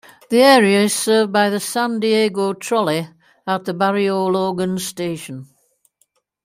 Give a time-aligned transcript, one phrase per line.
[0.31, 3.07] The area is served by the San Diego Trolley
[3.45, 5.45] at the Barrio Logan station.